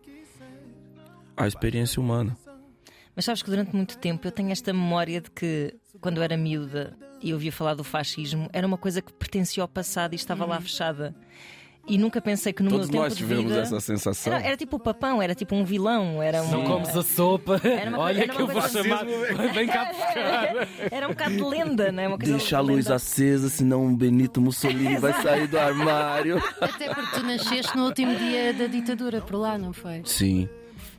a 1.36 1.48
experiência 1.48 2.00
humana. 2.00 2.38
Mas 3.16 3.26
sabes 3.26 3.42
que 3.42 3.50
durante 3.50 3.76
muito 3.76 3.98
tempo 3.98 4.28
eu 4.28 4.32
tenho 4.32 4.52
esta 4.52 4.72
memória 4.72 5.22
de 5.22 5.32
que 5.32 5.76
quando 6.00 6.18
eu 6.18 6.24
era 6.24 6.38
miúda 6.38 6.96
e 7.22 7.34
ouvia 7.34 7.52
falar 7.52 7.74
do 7.76 7.84
fascismo, 7.84 8.50
era 8.52 8.66
uma 8.66 8.78
coisa 8.78 9.02
que 9.02 9.12
pertencia 9.14 9.62
ao 9.64 9.68
passado 9.68 10.14
e 10.14 10.16
estava 10.16 10.46
lá 10.46 10.60
fechada. 10.60 11.16
E 11.88 11.98
nunca 11.98 12.22
pensei 12.22 12.54
que 12.54 12.62
no 12.62 12.70
Todos 12.70 12.88
meu 12.90 12.92
tempo 12.92 13.04
nós 13.06 13.14
de 13.14 13.24
tivemos 13.24 13.46
vida... 13.46 13.62
essa 13.62 13.80
sensação. 13.80 14.32
Era, 14.32 14.46
era 14.46 14.56
tipo 14.58 14.76
o 14.76 14.80
papão, 14.80 15.20
era 15.20 15.34
tipo 15.34 15.56
um 15.56 15.66
vilão, 15.66 16.22
era 16.22 16.44
um... 16.44 16.52
Não 16.52 16.64
comes 16.64 16.96
a 16.96 17.02
sopa. 17.02 17.60
Era 17.64 17.90
uma 17.90 18.00
Olha 18.00 18.28
que 18.28 18.40
eu 18.40 18.48
vou 18.48 18.62
chamar. 18.62 19.04
Vem 19.54 19.68
cá 19.68 19.86
buscar. 19.92 20.68
Era 20.92 21.08
um 21.08 21.10
bocado 21.10 21.36
de 21.36 21.44
lenda, 21.44 21.92
não 21.92 22.04
é? 22.04 22.08
Uma 22.08 22.18
coisa 22.20 22.34
Deixa 22.38 22.58
a 22.58 22.62
luz 22.62 22.86
lenda. 22.86 22.96
acesa, 22.96 23.50
senão 23.50 23.88
o 23.88 23.98
Benito 23.98 24.40
Mussolini 24.40 24.98
vai 24.98 25.12
sair 25.24 25.48
do 25.48 25.58
armário. 25.58 26.42
Até 26.62 26.94
porque 26.94 27.20
tu 27.20 27.24
nasceste 27.26 27.76
no 27.76 27.86
último 27.86 28.16
dia 28.16 28.54
da 28.54 28.68
ditadura 28.68 29.20
por 29.20 29.38
lá, 29.38 29.58
não 29.58 29.74
foi? 29.74 30.04
Sim, 30.06 30.48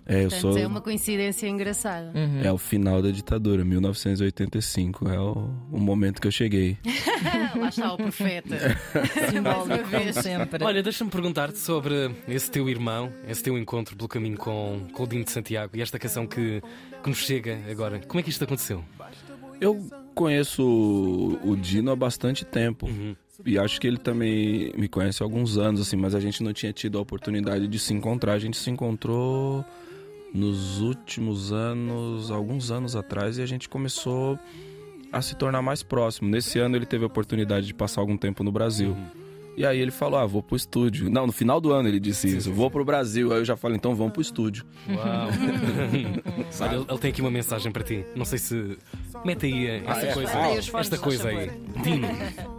É, 0.07 0.25
eu 0.25 0.29
Portanto, 0.29 0.41
sou. 0.41 0.59
é 0.59 0.67
uma 0.67 0.81
coincidência 0.81 1.47
engraçada. 1.47 2.13
Uhum. 2.15 2.41
É 2.43 2.53
o 2.53 2.59
final 2.59 3.01
da 3.01 3.11
ditadura, 3.11 3.65
1985. 3.65 5.09
É 5.09 5.19
o, 5.19 5.51
o 5.71 5.79
momento 5.79 6.21
que 6.21 6.27
eu 6.27 6.33
cheguei. 6.33 6.77
Lá 7.57 7.69
está 7.69 7.93
o 7.95 7.97
profeta. 7.97 8.57
Simbólico, 9.31 9.91
como 9.91 10.13
sempre. 10.13 10.65
Olha, 10.65 10.83
deixa-me 10.83 11.11
perguntar-te 11.11 11.59
sobre 11.59 12.11
esse 12.27 12.51
teu 12.51 12.69
irmão, 12.69 13.13
esse 13.29 13.43
teu 13.43 13.57
encontro 13.57 13.97
pelo 13.97 14.09
caminho 14.09 14.37
com, 14.37 14.87
com 14.93 15.03
o 15.05 15.07
Dino 15.07 15.25
de 15.25 15.31
Santiago 15.31 15.77
e 15.77 15.83
esta 15.83 15.99
canção 15.99 16.27
que, 16.27 16.63
que 17.03 17.09
nos 17.09 17.19
chega 17.19 17.61
agora. 17.71 18.01
Como 18.01 18.19
é 18.19 18.23
que 18.23 18.31
isto 18.31 18.43
aconteceu? 18.43 18.85
Eu 19.61 19.87
conheço 20.15 20.63
o 20.65 21.53
o 21.53 21.57
Dino 21.57 21.91
há 21.91 21.97
bastante 21.97 22.45
tempo. 22.45 22.87
Uhum. 22.87 23.15
E 23.45 23.59
acho 23.59 23.81
que 23.81 23.87
ele 23.87 23.97
também 23.97 24.73
me 24.77 24.89
conhece 24.89 25.23
há 25.23 25.27
alguns 25.27 25.59
anos, 25.59 25.81
assim, 25.81 25.97
mas 25.97 26.15
a 26.15 26.21
gente 26.21 26.43
não 26.43 26.53
tinha 26.53 26.73
tido 26.73 26.99
a 26.99 27.01
oportunidade 27.01 27.67
de 27.67 27.79
se 27.79 27.93
encontrar. 27.93 28.35
A 28.35 28.39
gente 28.39 28.57
se 28.57 28.71
encontrou 28.71 29.65
nos 30.33 30.81
últimos 30.81 31.53
anos, 31.53 32.31
alguns 32.31 32.71
anos 32.71 32.97
atrás, 32.97 33.39
e 33.39 33.43
a 33.43 33.47
gente 33.47 33.69
começou 33.69 34.39
a 35.13 35.21
se 35.21 35.37
tornar 35.37 35.61
mais 35.61 35.83
próximo. 35.83 36.31
Nesse 36.31 36.59
ano 36.59 36.77
ele 36.77 36.87
teve 36.87 37.05
a 37.05 37.07
oportunidade 37.07 37.67
de 37.67 37.75
passar 37.75 38.01
algum 38.01 38.17
tempo 38.17 38.43
no 38.43 38.51
Brasil. 38.51 38.97
E 39.55 39.67
aí 39.67 39.79
ele 39.79 39.91
falou: 39.91 40.19
Ah, 40.19 40.25
vou 40.25 40.43
pro 40.43 40.57
estúdio. 40.57 41.11
Não, 41.11 41.27
no 41.27 41.33
final 41.33 41.61
do 41.61 41.73
ano 41.73 41.87
ele 41.87 42.01
disse 42.01 42.37
isso: 42.39 42.51
Vou 42.51 42.71
pro 42.71 42.85
Brasil. 42.85 43.31
Aí 43.33 43.41
eu 43.41 43.45
já 43.45 43.55
falei: 43.55 43.77
Então 43.77 43.95
vamos 43.95 44.15
pro 44.15 44.23
estúdio. 44.23 44.65
Uau! 44.89 45.29
Olha, 46.61 46.75
ele, 46.75 46.87
ele 46.89 46.99
tem 46.99 47.11
aqui 47.11 47.21
uma 47.21 47.31
mensagem 47.31 47.71
para 47.71 47.83
ti. 47.83 48.03
Não 48.17 48.25
sei 48.25 48.39
se. 48.39 48.79
Mete 49.25 49.45
aí 49.45 49.67
eh, 49.67 49.83
esta 49.87 50.07
é? 50.07 50.15
coisa, 50.15 50.33
Ah, 50.33 50.45
fones, 50.49 50.75
esta 50.75 50.99
coisa 50.99 51.29
aí. 51.29 51.51
Dino, 51.83 52.09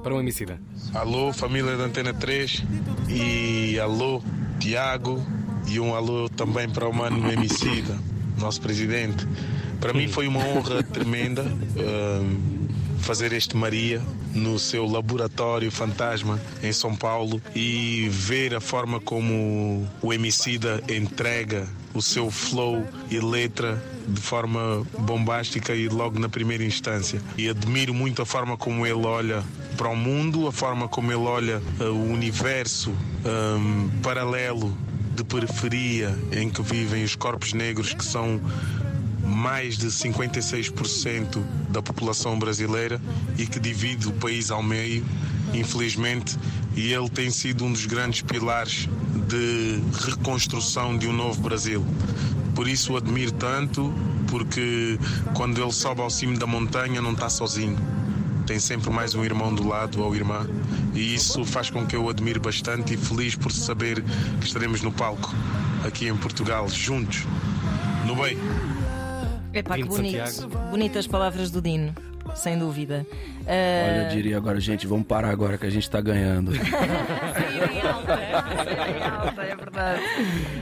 para 0.03 0.13
o 0.13 0.19
homicida. 0.19 0.61
Alô, 0.93 1.33
família 1.33 1.75
da 1.75 1.85
Antena 1.85 2.13
3 2.13 2.63
e 3.09 3.79
alô, 3.79 4.21
Tiago 4.59 5.19
e 5.67 5.79
um 5.79 5.95
alô 5.95 6.29
também 6.29 6.69
para 6.69 6.87
o 6.87 6.93
mano 6.93 7.31
Emicida, 7.31 7.97
nosso 8.37 8.61
presidente. 8.61 9.27
Para 9.79 9.93
mim 9.93 10.07
foi 10.07 10.27
uma 10.27 10.39
honra 10.39 10.81
tremenda 10.93 11.43
hum, 11.43 12.67
fazer 12.99 13.33
este 13.33 13.55
Maria 13.55 14.01
no 14.33 14.57
seu 14.57 14.85
laboratório 14.85 15.69
fantasma 15.69 16.39
em 16.61 16.71
São 16.71 16.95
Paulo 16.95 17.41
e 17.53 18.07
ver 18.09 18.55
a 18.55 18.61
forma 18.61 18.99
como 18.99 19.87
o 20.01 20.13
Emicida 20.13 20.81
entrega 20.89 21.67
o 21.93 22.01
seu 22.01 22.31
flow 22.31 22.85
e 23.11 23.19
letra 23.19 23.81
de 24.07 24.19
forma 24.19 24.85
bombástica 24.99 25.75
e 25.75 25.87
logo 25.87 26.19
na 26.19 26.27
primeira 26.27 26.63
instância. 26.63 27.21
E 27.37 27.49
admiro 27.49 27.93
muito 27.93 28.21
a 28.21 28.25
forma 28.25 28.57
como 28.57 28.85
ele 28.85 29.05
olha 29.05 29.43
para 29.77 29.89
o 29.89 29.95
mundo, 29.95 30.47
a 30.47 30.51
forma 30.51 30.87
como 30.87 31.11
ele 31.11 31.23
olha 31.23 31.61
uh, 31.79 31.83
o 31.83 32.11
universo 32.11 32.91
um, 33.25 33.89
paralelo 34.01 34.75
de 35.15 35.23
periferia 35.23 36.17
em 36.31 36.49
que 36.49 36.61
vivem 36.61 37.03
os 37.03 37.15
corpos 37.15 37.53
negros 37.53 37.93
que 37.93 38.03
são 38.03 38.41
mais 39.23 39.77
de 39.77 39.87
56% 39.87 41.41
da 41.69 41.81
população 41.81 42.37
brasileira 42.37 43.01
e 43.37 43.45
que 43.45 43.59
divide 43.59 44.07
o 44.07 44.11
país 44.11 44.51
ao 44.51 44.61
meio, 44.61 45.05
infelizmente, 45.53 46.37
e 46.75 46.91
ele 46.93 47.09
tem 47.09 47.29
sido 47.29 47.63
um 47.63 47.71
dos 47.71 47.85
grandes 47.85 48.21
pilares 48.21 48.89
de 49.27 49.79
reconstrução 50.05 50.97
de 50.97 51.07
um 51.07 51.13
novo 51.13 51.41
Brasil. 51.41 51.85
Por 52.55 52.67
isso 52.67 52.93
o 52.93 52.97
admiro 52.97 53.31
tanto, 53.31 53.93
porque 54.29 54.99
quando 55.33 55.61
ele 55.61 55.71
sobe 55.71 56.01
ao 56.01 56.09
cimo 56.09 56.37
da 56.37 56.45
montanha 56.45 57.01
não 57.01 57.13
está 57.13 57.29
sozinho. 57.29 57.77
Tem 58.45 58.59
sempre 58.59 58.89
mais 58.89 59.15
um 59.15 59.23
irmão 59.23 59.53
do 59.53 59.65
lado 59.67 60.03
ou 60.03 60.13
irmã. 60.15 60.45
E 60.93 61.15
isso 61.15 61.45
faz 61.45 61.69
com 61.69 61.85
que 61.85 61.95
eu 61.95 62.03
o 62.03 62.09
admire 62.09 62.39
bastante 62.39 62.93
e 62.93 62.97
feliz 62.97 63.35
por 63.35 63.51
saber 63.51 64.03
que 64.39 64.45
estaremos 64.45 64.81
no 64.81 64.91
palco 64.91 65.33
aqui 65.85 66.07
em 66.07 66.17
Portugal, 66.17 66.67
juntos. 66.67 67.23
No 68.05 68.15
bem. 68.15 68.37
Epá, 69.53 69.75
que 69.75 69.83
bonito. 69.85 70.27
Santiago. 70.27 70.57
Bonitas 70.71 71.07
palavras 71.07 71.51
do 71.51 71.61
Dino, 71.61 71.93
sem 72.35 72.57
dúvida. 72.57 73.05
Ah, 73.47 73.85
Olha, 73.85 74.03
eu 74.03 74.09
diria 74.09 74.35
agora, 74.37 74.59
gente, 74.59 74.85
vamos 74.87 75.07
parar 75.07 75.29
agora 75.29 75.57
que 75.57 75.65
a 75.65 75.69
gente 75.69 75.89
tá 75.89 76.01
ganhando. 76.01 76.51
Em 76.55 77.81
alta, 77.81 78.17
saiu 78.17 78.97
em 78.97 79.03
alta, 79.03 79.41
é 79.41 79.55
verdade. 79.55 80.01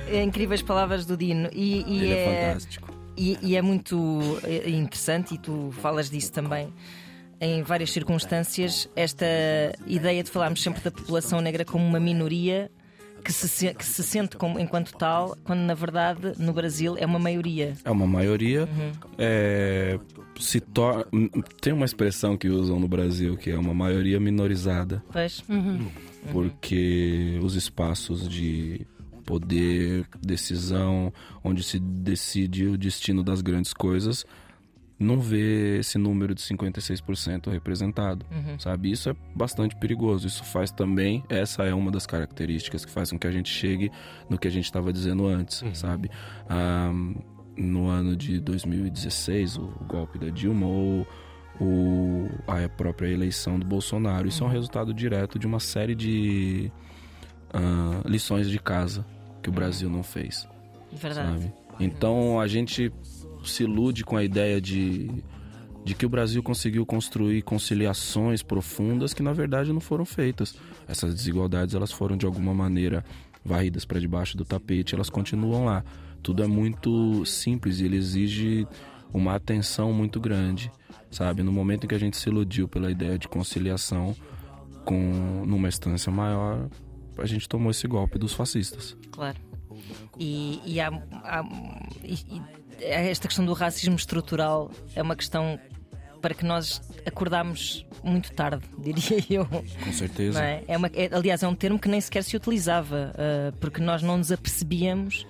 É, 0.08 0.22
incríveis 0.24 0.62
palavras 0.62 1.06
do 1.06 1.18
Dino. 1.18 1.50
E, 1.52 1.84
e 1.88 1.98
Ele 1.98 2.14
é 2.14 2.18
é, 2.18 2.48
fantástico. 2.48 2.90
e, 3.18 3.38
e 3.42 3.56
é 3.56 3.62
muito 3.62 4.40
é, 4.44 4.70
interessante, 4.70 5.36
e 5.36 5.38
tu 5.38 5.74
falas 5.82 6.10
disso 6.10 6.32
também. 6.32 6.72
Em 7.44 7.64
várias 7.64 7.90
circunstâncias, 7.92 8.88
esta 8.96 9.26
ideia 9.88 10.24
de 10.24 10.30
falarmos 10.30 10.62
sempre 10.62 10.80
da 10.84 10.92
população 10.92 11.42
negra 11.42 11.66
como 11.66 11.84
uma 11.84 12.00
minoria 12.00 12.70
que 13.26 13.34
se, 13.34 13.74
que 13.74 13.84
se 13.86 14.04
sente 14.04 14.38
como, 14.38 14.60
enquanto 14.60 14.94
tal, 14.96 15.36
quando 15.44 15.60
na 15.62 15.74
verdade 15.74 16.34
no 16.40 16.54
Brasil 16.54 16.96
é 16.98 17.06
uma 17.06 17.18
maioria. 17.20 17.74
É 17.84 17.90
uma 17.92 18.06
maioria. 18.08 18.64
Uhum. 18.72 18.92
é, 19.18 20.00
se 20.40 20.60
tor- 20.60 21.08
Tem 21.60 21.74
uma 21.74 21.86
expressão 21.86 22.38
que 22.38 22.48
usam 22.48 22.80
no 22.80 22.88
Brasil 22.88 23.36
que 23.38 23.50
é 23.52 23.58
uma 23.58 23.74
maioria 23.74 24.20
minorizada. 24.20 25.04
Pois? 25.12 25.44
porque 26.32 27.40
os 27.42 27.56
espaços 27.56 28.28
de 28.30 28.86
poder, 29.26 30.06
decisão, 30.22 31.12
onde 31.44 31.64
se 31.64 31.80
decide 31.80 32.66
o 32.68 32.78
destino 32.78 33.24
das 33.24 33.42
grandes 33.42 33.74
coisas, 33.74 34.26
não 35.02 35.20
vê 35.20 35.80
esse 35.80 35.98
número 35.98 36.36
de 36.36 36.42
56% 36.42 37.50
representado, 37.52 38.26
sabe? 38.60 38.92
Isso 38.92 39.10
é 39.10 39.16
bastante 39.36 39.76
perigoso. 39.76 40.28
Isso 40.28 40.44
faz 40.44 40.72
também, 40.72 41.24
essa 41.28 41.64
é 41.64 41.74
uma 41.74 41.92
das 41.92 42.06
características 42.06 42.86
que 42.86 42.92
faz 42.92 43.12
com 43.12 43.18
que 43.18 43.28
a 43.28 43.32
gente 43.32 43.50
chegue 43.50 43.92
no 44.30 44.38
que 44.38 44.48
a 44.48 44.52
gente 44.52 44.66
estava 44.66 44.94
dizendo 44.94 45.26
antes, 45.28 45.64
sabe? 45.74 46.10
Ah, 46.48 46.92
no 47.58 47.88
ano 47.88 48.16
de 48.16 48.40
2016, 48.40 49.58
o 49.58 49.68
golpe 49.88 50.18
da 50.18 50.30
Dilma 50.30 50.68
ou 50.68 51.08
o, 51.60 52.30
a 52.48 52.68
própria 52.70 53.08
eleição 53.08 53.60
do 53.60 53.66
Bolsonaro. 53.66 54.28
Isso 54.28 54.44
é 54.44 54.48
um 54.48 54.50
resultado 54.50 54.94
direto 54.94 55.38
de 55.38 55.46
uma 55.46 55.60
série 55.60 55.96
de 55.96 56.72
ah, 57.54 58.02
lições 58.06 58.50
de 58.50 58.60
casa 58.60 59.06
que 59.42 59.50
o 59.50 59.52
Brasil 59.52 59.90
não 59.90 60.04
fez, 60.04 60.48
Verdade. 60.94 61.44
sabe? 61.44 61.54
Então 61.80 62.40
a 62.40 62.48
gente 62.48 62.92
se 63.44 63.64
ilude 63.64 64.04
com 64.04 64.16
a 64.16 64.24
ideia 64.24 64.62
de, 64.62 65.10
de 65.84 65.96
que 65.96 66.06
o 66.06 66.10
Brasil 66.10 66.44
conseguiu 66.44 66.86
construir 66.86 67.42
conciliações 67.42 68.44
profundas 68.44 69.14
que 69.14 69.24
na 69.24 69.34
verdade 69.34 69.74
não 69.74 69.80
foram 69.80 70.06
feitas. 70.06 70.56
Essas 70.88 71.14
desigualdades 71.14 71.74
elas 71.76 71.92
foram 71.92 72.16
de 72.16 72.26
alguma 72.26 72.54
maneira 72.54 73.04
varridas 73.44 73.86
para 73.86 74.00
debaixo 74.00 74.38
do 74.38 74.46
tapete, 74.46 74.94
elas 74.94 75.10
continuam 75.10 75.66
lá. 75.66 75.84
Tudo 76.22 76.44
é 76.44 76.48
muito 76.48 77.26
simples 77.26 77.80
e 77.80 77.86
ele 77.86 77.98
exige 77.98 78.68
uma 79.12 79.36
atenção 79.36 79.92
muito 79.92 80.20
grande, 80.20 80.72
sabe? 81.10 81.42
No 81.42 81.52
momento 81.52 81.86
em 81.86 81.88
que 81.88 81.96
a 81.96 82.00
gente 82.00 82.16
se 82.16 82.30
iludiu 82.30 82.68
pela 82.68 82.92
ideia 82.92 83.18
de 83.18 83.28
conciliação 83.28 84.16
com 84.86 85.44
numa 85.46 85.68
instância 85.68 86.12
maior, 86.12 86.70
a 87.18 87.26
gente 87.26 87.50
tomou 87.50 87.72
esse 87.72 87.88
golpe 87.88 88.20
dos 88.20 88.34
fascistas. 88.34 88.96
Claro. 89.12 89.38
E, 90.20 90.62
e 90.66 90.80
há, 90.80 90.88
há- 91.24 91.44
e- 92.04 92.42
e 92.80 92.84
esta 92.84 93.28
questão 93.28 93.46
do 93.46 93.54
racismo 93.54 93.96
estrutural 93.96 94.72
é 94.96 95.02
uma 95.02 95.16
questão 95.16 95.60
para 96.22 96.34
que 96.36 96.46
nós 96.46 96.82
acordamos 97.06 97.86
muito 98.04 98.32
tarde, 98.34 98.64
diria 98.78 99.24
eu. 99.30 99.46
Com 99.46 99.92
certeza. 99.94 100.44
É? 100.44 100.64
É 100.68 100.78
uma- 100.78 100.90
é- 100.94 101.10
aliás, 101.12 101.42
é 101.44 101.48
um 101.48 101.56
termo 101.56 101.80
que 101.80 101.88
nem 101.90 102.00
sequer 102.00 102.24
se 102.24 102.36
utilizava, 102.36 103.12
ah, 103.18 103.54
porque 103.60 103.82
nós 103.82 104.02
não 104.04 104.18
nos 104.18 104.32
apercebíamos 104.32 105.26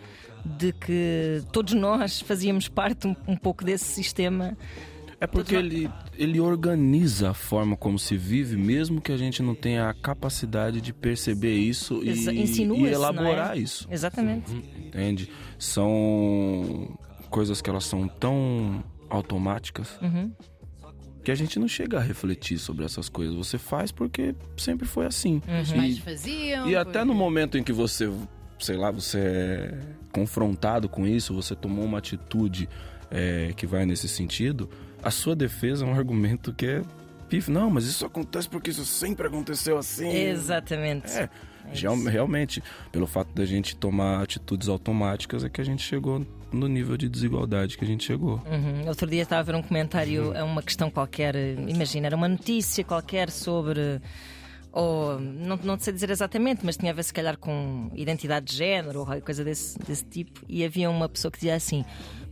de 0.46 0.74
que 0.74 1.44
todos 1.52 1.74
nós 1.74 2.20
fazíamos 2.22 2.68
parte 2.68 3.08
um, 3.08 3.16
um 3.28 3.36
pouco 3.38 3.64
desse 3.64 3.86
sistema. 3.86 4.58
É 5.22 5.28
porque 5.28 5.54
ele, 5.56 5.88
ele 6.18 6.40
organiza 6.40 7.30
a 7.30 7.34
forma 7.36 7.78
como 7.78 8.00
se 8.00 8.18
vive, 8.18 8.58
mesmo 8.58 9.00
que 9.00 9.12
a 9.12 9.18
gente 9.18 9.44
não 9.44 9.54
tenha 9.54 9.88
a 9.88 9.94
capacidade 9.94 10.82
de 10.82 10.92
perceber 10.92 11.54
isso 11.54 12.02
Exa- 12.04 12.34
e, 12.34 12.42
insinua-se, 12.42 12.82
e 12.82 12.86
não 12.86 12.88
é? 12.88 12.92
elaborar 12.92 13.56
isso. 13.58 13.88
Exatamente. 13.92 14.52
Entende? 14.52 15.30
São 15.60 16.98
coisas 17.30 17.62
que 17.62 17.70
elas 17.70 17.86
são 17.86 18.08
tão 18.08 18.84
automáticas 19.10 19.98
Uhum. 20.02 20.32
que 21.24 21.32
a 21.32 21.36
gente 21.36 21.60
não 21.60 21.68
chega 21.68 21.98
a 21.98 22.02
refletir 22.02 22.58
sobre 22.58 22.84
essas 22.84 23.08
coisas. 23.08 23.36
Você 23.36 23.58
faz 23.58 23.92
porque 23.92 24.34
sempre 24.58 24.88
foi 24.88 25.06
assim. 25.06 25.42
Os 25.62 25.70
Uhum. 25.72 25.78
pais 25.78 25.98
E, 25.98 26.02
faziam. 26.02 26.68
e 26.70 26.76
até 26.76 26.92
porque- 27.00 27.06
no 27.06 27.14
momento 27.14 27.58
em 27.58 27.64
que 27.64 27.72
você, 27.72 28.12
sei 28.60 28.76
lá, 28.76 28.90
você 28.90 29.20
é 29.20 29.80
confrontado 30.12 30.90
com 30.90 31.06
isso, 31.08 31.34
você 31.34 31.56
tomou 31.56 31.86
uma 31.86 32.00
atitude 32.00 32.68
é, 33.14 33.52
que 33.58 33.68
vai 33.68 33.86
nesse 33.86 34.08
sentido, 34.08 34.70
a 35.04 35.12
sua 35.12 35.36
defesa 35.36 35.86
é 35.86 35.88
um 35.88 35.94
argumento 35.94 36.54
que 36.54 36.66
é 36.66 36.82
pif, 37.30 37.50
não, 37.50 37.70
mas 37.70 37.86
isso 37.86 38.06
acontece 38.06 38.50
porque 38.50 38.70
isso 38.70 38.86
sempre 38.86 39.28
aconteceu 39.28 39.78
assim. 39.78 40.10
Exatamente. 40.10 41.10
É, 41.12 41.30
real- 41.72 41.96
realmente, 42.04 42.62
pelo 42.92 43.08
fato 43.08 43.34
da 43.34 43.46
gente 43.46 43.76
tomar 43.76 44.22
atitudes 44.22 44.68
automáticas, 44.68 45.44
é 45.44 45.50
que 45.50 45.62
a 45.62 45.64
gente 45.64 45.82
chegou 45.82 46.26
no 46.52 46.68
nível 46.68 46.98
de 46.98 47.08
desigualdade 47.08 47.78
que 47.78 47.86
a 47.86 47.88
gente 47.88 48.04
chegou. 48.04 48.42
Uhum. 48.46 48.88
Outro 48.88 49.08
dia 49.10 49.22
estava 49.24 49.40
a 49.40 49.44
ver 49.44 49.56
um 49.56 49.62
comentário 49.64 50.38
a 50.38 50.44
uma 50.44 50.62
questão 50.62 50.90
qualquer, 50.90 51.34
imagina, 51.68 52.08
era 52.08 52.16
uma 52.18 52.28
notícia 52.28 52.84
qualquer 52.84 53.30
sobre 53.30 54.02
ou 54.74 55.20
não, 55.20 55.58
não 55.58 55.78
sei 55.80 55.94
dizer 55.94 56.10
exatamente, 56.10 56.66
mas 56.66 56.78
tinha 56.78 56.92
a 56.92 56.96
ver 56.96 57.04
se 57.04 57.14
calhar 57.14 57.38
com 57.38 57.90
identidade 57.94 58.46
de 58.48 58.56
género 58.56 59.00
ou 59.02 59.22
coisa 59.22 59.44
desse, 59.44 59.78
desse 59.80 60.06
tipo. 60.06 60.42
E 60.48 60.64
havia 60.64 60.90
uma 60.90 61.10
pessoa 61.10 61.30
que 61.32 61.38
dizia 61.40 61.56
assim: 61.56 61.84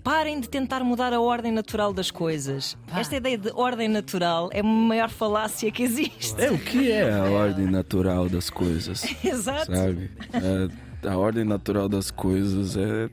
parem 0.10 0.39
de 0.39 0.50
tentar 0.50 0.84
mudar 0.84 1.13
a 1.13 1.22
ordem 1.22 1.51
natural 1.51 1.94
das 1.94 2.10
coisas. 2.10 2.75
Esta 2.92 3.18
ideia 3.18 3.38
de 3.38 3.51
ordem 3.54 3.88
natural 3.88 4.50
é 4.51 4.62
a 4.62 4.63
maior 4.63 5.08
falácia 5.08 5.72
que 5.72 5.84
existe. 5.84 6.34
É, 6.42 6.50
o 6.50 6.58
que 6.58 6.92
é 6.92 7.13
a 7.13 7.25
ordem 7.25 7.68
natural 7.68 8.28
das 8.28 8.50
coisas? 8.50 9.04
Exato. 9.24 9.72
Sabe? 9.72 10.10
É, 10.34 11.08
a 11.08 11.16
ordem 11.16 11.44
natural 11.44 11.88
das 11.88 12.10
coisas 12.10 12.75
é. 12.75 13.08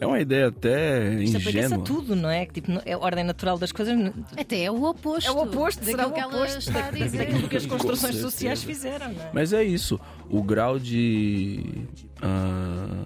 É 0.00 0.06
uma 0.06 0.18
ideia 0.18 0.48
até 0.48 1.22
Isto 1.22 1.36
ingênua. 1.36 1.84
tudo, 1.84 2.16
não 2.16 2.30
é? 2.30 2.46
Que 2.46 2.62
tipo, 2.62 2.72
é 2.86 2.92
a 2.92 2.98
ordem 2.98 3.22
natural 3.24 3.58
das 3.58 3.70
coisas. 3.70 3.94
Até 4.38 4.62
é 4.62 4.70
o 4.70 4.84
oposto. 4.84 5.28
É 5.28 5.32
o 5.32 5.42
oposto, 5.42 5.84
será 5.84 6.06
o 6.06 6.12
que 6.12 6.20
ela 6.20 6.34
oposto 6.34 6.58
está 6.58 6.86
a 6.86 6.90
dizer. 6.90 7.18
daquilo 7.18 7.48
que 7.48 7.56
as 7.58 7.66
construções 7.66 8.16
sociais 8.16 8.62
fizeram, 8.62 9.12
não 9.12 9.22
é? 9.22 9.30
Mas 9.34 9.52
é 9.52 9.62
isso. 9.62 10.00
O 10.30 10.42
grau 10.42 10.78
de. 10.78 11.86
ah, 12.22 13.04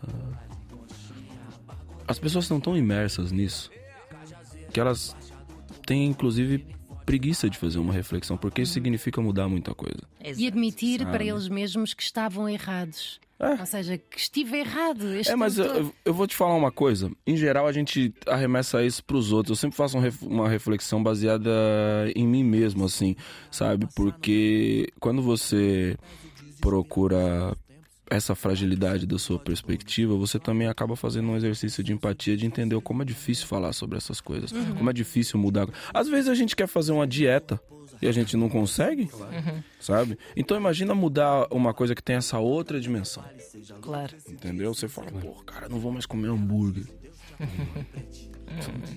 as 2.11 2.19
pessoas 2.19 2.45
estão 2.45 2.61
tão 2.61 2.77
imersas 2.77 3.31
nisso 3.33 3.71
que 4.73 4.79
elas 4.81 5.17
têm, 5.87 6.07
inclusive, 6.07 6.65
preguiça 7.05 7.49
de 7.51 7.59
fazer 7.59 7.79
uma 7.79 7.93
reflexão, 7.93 8.37
porque 8.37 8.63
isso 8.63 8.73
significa 8.73 9.21
mudar 9.21 9.49
muita 9.49 9.75
coisa. 9.75 9.99
E 10.37 10.47
admitir 10.47 11.01
Sabe? 11.01 11.11
para 11.11 11.25
eles 11.25 11.49
mesmos 11.49 11.93
que 11.95 12.03
estavam 12.03 12.49
errados. 12.49 13.19
É. 13.39 13.59
Ou 13.59 13.67
seja, 13.67 13.97
que 13.97 14.19
estive 14.19 14.59
errado. 14.59 15.15
Este 15.15 15.33
É, 15.33 15.37
mas 15.37 15.57
eu, 15.57 15.65
todo. 15.67 15.79
eu- 15.79 15.95
eu 16.05 16.15
vou 16.15 16.27
te 16.27 16.37
falar 16.37 16.55
uma 16.55 16.71
coisa. 16.71 17.11
Em 17.27 17.37
geral, 17.39 17.67
a 17.67 17.73
gente 17.73 18.13
arremessa 18.27 18.85
isso 18.85 19.03
pros 19.03 19.33
outros. 19.33 19.57
Eu 19.57 19.61
sempre 19.61 19.77
faço 19.79 19.97
um 19.97 20.01
ref- 20.01 20.23
uma 20.23 20.47
reflexão 20.49 21.03
baseada 21.03 21.51
em 22.15 22.27
mim 22.29 22.45
mesmo, 22.45 22.85
assim, 22.85 23.17
sabe? 23.51 23.89
Porque 23.97 24.89
quando 25.01 25.23
você 25.23 25.97
procura 26.61 27.57
essa 28.11 28.35
fragilidade 28.35 29.07
da 29.07 29.19
sua 29.19 29.39
perspectiva, 29.39 30.15
você 30.17 30.39
também 30.39 30.67
acaba 30.67 30.97
fazendo 30.97 31.29
um 31.29 31.37
exercício 31.37 31.83
de 31.83 31.93
empatia, 31.93 32.37
de 32.37 32.45
entender 32.45 32.79
como 32.81 33.03
é 33.03 33.05
difícil 33.05 33.47
falar 33.47 33.73
sobre 33.73 33.97
essas 33.97 34.21
coisas, 34.21 34.53
como 34.77 34.91
é 34.91 34.93
difícil 34.93 35.39
mudar. 35.39 35.69
Às 35.95 36.09
vezes 36.09 36.29
a 36.29 36.35
gente 36.35 36.57
quer 36.57 36.67
fazer 36.67 36.91
uma 36.93 37.07
dieta 37.07 37.61
e 38.03 38.09
a 38.09 38.13
gente 38.13 38.37
não 38.37 38.49
consegue, 38.49 39.09
sabe? 39.79 40.19
Então 40.37 40.57
imagina 40.57 40.95
mudar 40.95 41.47
uma 41.51 41.73
coisa 41.73 41.95
que 41.95 42.03
tem 42.03 42.17
essa 42.17 42.39
outra 42.39 42.81
dimensão. 42.81 43.25
Claro. 43.81 44.13
Entendeu? 44.29 44.75
Você 44.75 44.89
fala, 44.89 45.11
pô, 45.13 45.31
cara, 45.45 45.69
não 45.69 45.79
vou 45.79 45.93
mais 45.93 46.05
comer 46.05 46.29
hambúrguer. 46.29 46.85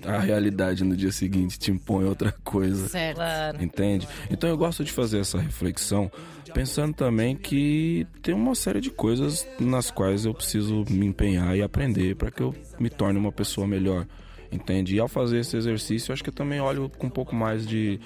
A 0.04 0.18
realidade 0.18 0.84
no 0.84 0.96
dia 0.96 1.12
seguinte 1.12 1.58
te 1.58 1.70
impõe 1.70 2.04
outra 2.04 2.32
coisa. 2.44 2.88
Certo. 2.88 3.62
Entende? 3.62 4.08
Então 4.30 4.48
eu 4.50 4.56
gosto 4.56 4.84
de 4.84 4.92
fazer 4.92 5.20
essa 5.20 5.38
reflexão, 5.38 6.10
pensando 6.52 6.94
também 6.94 7.36
que 7.36 8.06
tem 8.22 8.34
uma 8.34 8.54
série 8.54 8.80
de 8.80 8.90
coisas 8.90 9.46
nas 9.60 9.90
quais 9.90 10.24
eu 10.24 10.34
preciso 10.34 10.84
me 10.90 11.06
empenhar 11.06 11.56
e 11.56 11.62
aprender 11.62 12.16
para 12.16 12.30
que 12.30 12.42
eu 12.42 12.54
me 12.78 12.90
torne 12.90 13.18
uma 13.18 13.32
pessoa 13.32 13.66
melhor. 13.66 14.06
Entende? 14.50 14.94
E 14.94 15.00
ao 15.00 15.08
fazer 15.08 15.38
esse 15.38 15.56
exercício, 15.56 16.10
eu 16.10 16.14
acho 16.14 16.22
que 16.22 16.30
eu 16.30 16.34
também 16.34 16.60
olho 16.60 16.88
com 16.88 17.06
um 17.06 17.10
pouco 17.10 17.34
mais 17.34 17.66
de 17.66 17.98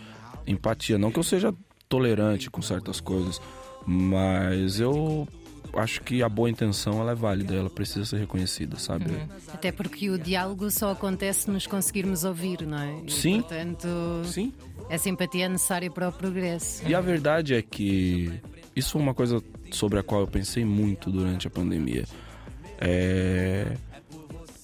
empatia. 0.47 0.97
Não 0.97 1.11
que 1.11 1.19
eu 1.19 1.23
seja 1.23 1.55
tolerante 1.89 2.51
com 2.51 2.63
certas 2.63 3.01
coisas, 3.01 3.41
mas 3.87 4.81
eu 4.81 5.27
acho 5.75 6.03
que 6.03 6.23
a 6.23 6.29
boa 6.29 6.49
intenção 6.49 7.01
ela 7.01 7.13
é 7.13 7.15
válida, 7.15 7.55
ela 7.55 7.71
precisa 7.71 8.05
ser 8.05 8.19
reconhecida, 8.19 8.79
sabe? 8.79 9.07
Até 9.53 9.71
porque 9.73 10.11
o 10.11 10.19
diálogo 10.19 10.71
só 10.71 10.93
acontece 10.93 11.43
se 11.43 11.51
nos 11.51 11.67
conseguirmos 11.67 12.25
ouvir, 12.25 12.63
não 12.63 12.79
é? 12.79 13.03
E, 13.07 13.13
Sim. 13.13 13.41
Portanto, 13.41 13.89
Sim. 14.25 14.53
essa 14.89 15.09
empatia 15.09 15.47
é 15.47 15.49
necessária 15.49 15.91
para 15.91 16.09
o 16.09 16.13
progresso. 16.13 16.87
E 16.87 16.95
a 16.95 17.01
verdade 17.01 17.55
é 17.55 17.63
que 17.63 18.41
isso 18.75 18.93
foi 18.93 19.03
uma 19.03 19.15
coisa 19.15 19.43
sobre 19.71 19.99
a 19.99 20.03
qual 20.03 20.23
eu 20.23 20.29
pensei 20.29 20.65
muito 20.65 21.11
durante 21.11 21.47
a 21.47 21.51
pandemia. 21.51 22.05
É 22.81 23.77